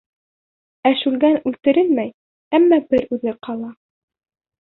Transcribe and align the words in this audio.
Ә 0.89 0.91
Шүлгән 1.01 1.35
үлтерелмәй, 1.51 2.09
әммә 2.61 2.79
бер 2.95 3.05
үҙе 3.19 3.35
ҡала. 3.49 3.71